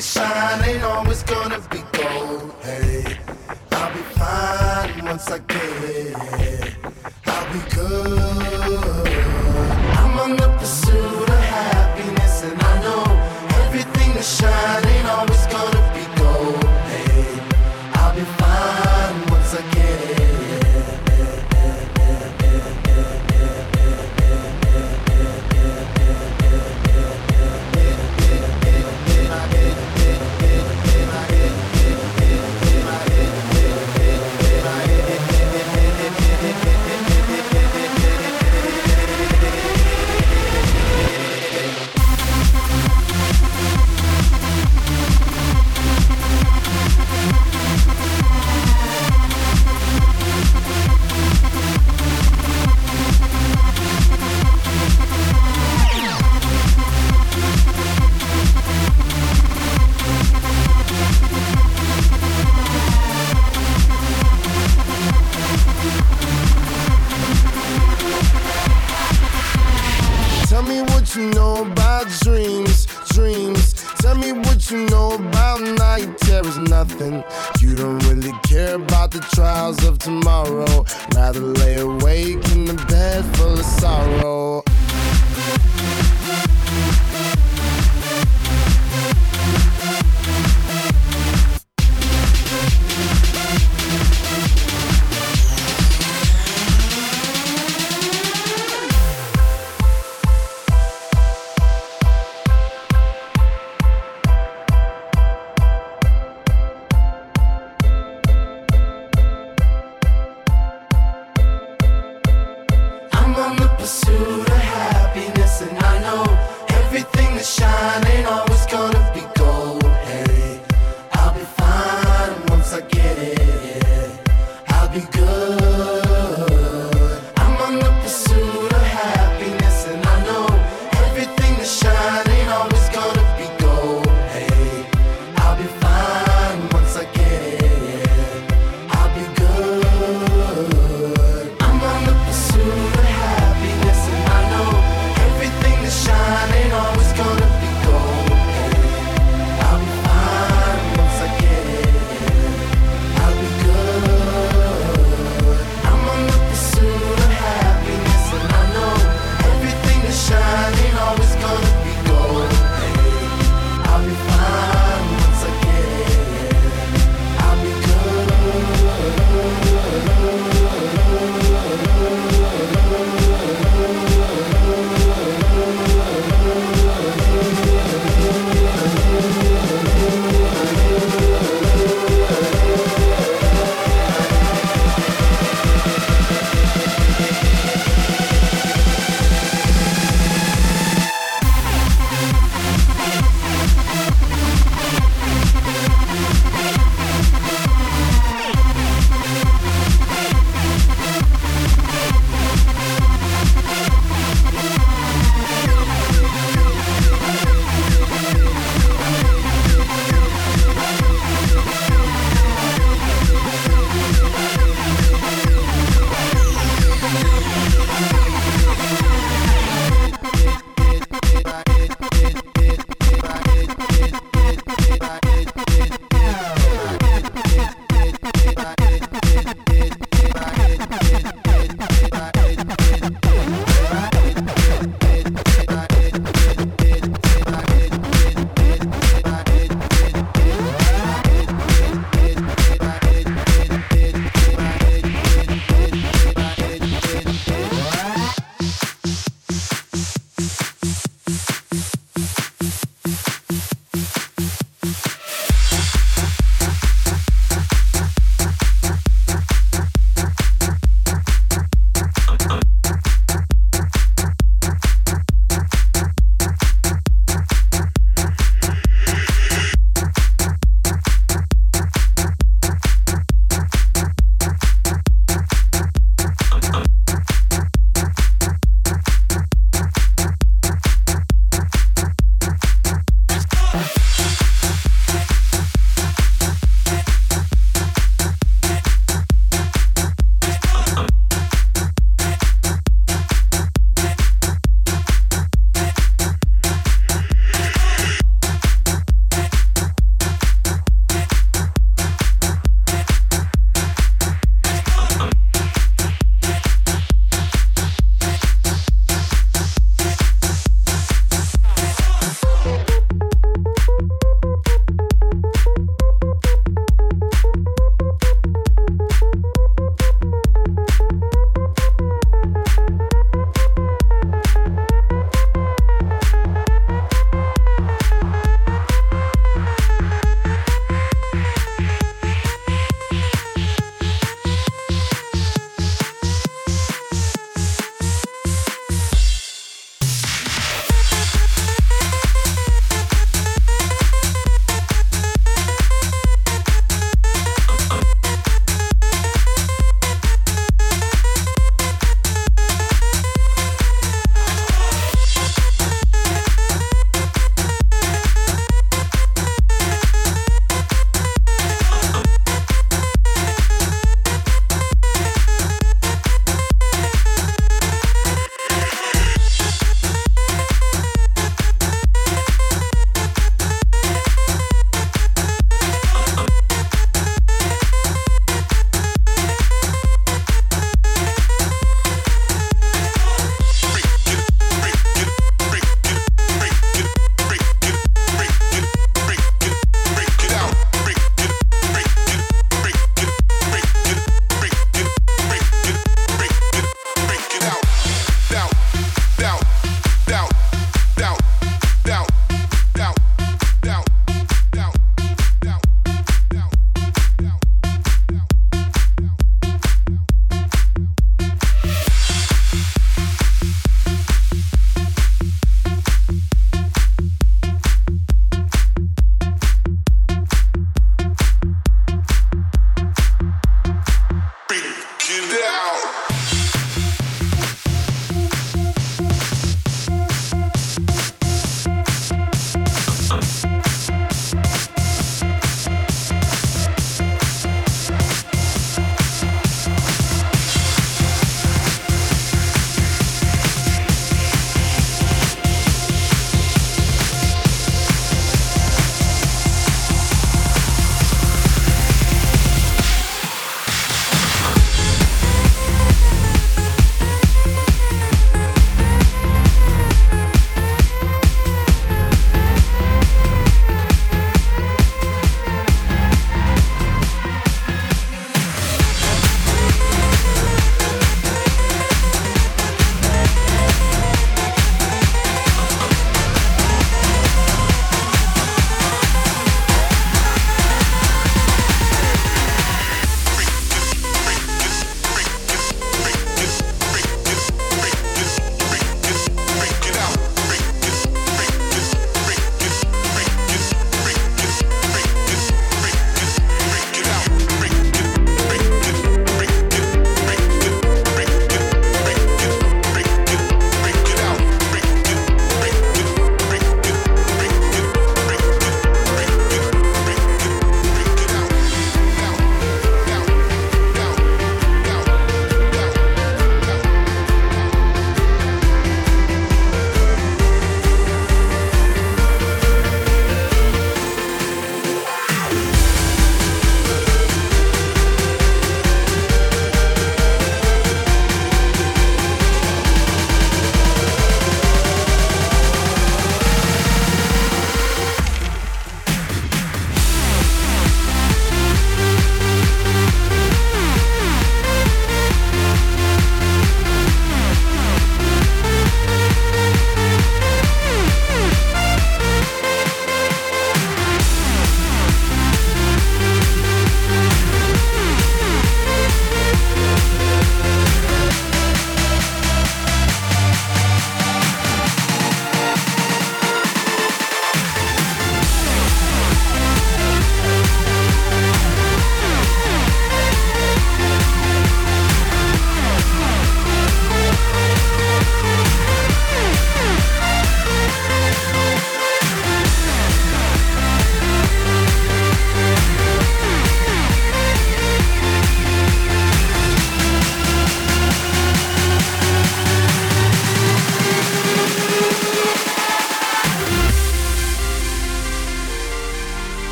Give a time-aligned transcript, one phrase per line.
[0.00, 0.29] Everything